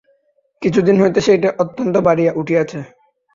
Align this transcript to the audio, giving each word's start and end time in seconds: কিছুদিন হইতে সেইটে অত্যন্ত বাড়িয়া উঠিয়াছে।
কিছুদিন 0.61 0.95
হইতে 1.01 1.19
সেইটে 1.21 1.49
অত্যন্ত 1.57 1.95
বাড়িয়া 1.97 2.31
উঠিয়াছে। 2.35 2.79